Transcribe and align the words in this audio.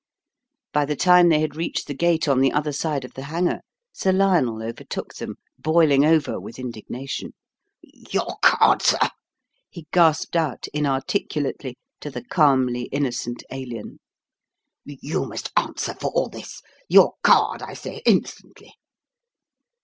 By 0.73 0.85
the 0.85 0.95
time 0.95 1.29
they 1.29 1.41
had 1.41 1.55
reached 1.55 1.85
the 1.85 1.93
gate 1.93 2.27
on 2.27 2.41
the 2.41 2.51
other 2.51 2.71
side 2.71 3.05
of 3.05 3.13
the 3.13 3.25
hanger, 3.25 3.59
Sir 3.93 4.11
Lionel 4.11 4.63
overtook 4.63 5.13
them, 5.13 5.35
boiling 5.59 6.03
over 6.05 6.39
with 6.39 6.57
indignation. 6.57 7.35
"Your 7.83 8.37
card, 8.41 8.81
sir," 8.81 8.97
he 9.69 9.85
gasped 9.93 10.35
out 10.35 10.65
inarticulately 10.73 11.77
to 11.99 12.09
the 12.09 12.23
calmly 12.23 12.85
innocent 12.91 13.43
Alien; 13.51 13.99
"you 14.85 15.27
must 15.27 15.51
answer 15.55 15.93
for 15.93 16.09
all 16.13 16.29
this. 16.29 16.63
Your 16.89 17.13
card, 17.21 17.61
I 17.61 17.75
say, 17.75 18.01
instantly!" 18.03 18.73